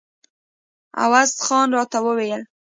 [1.01, 2.41] عوض خان راته ویل.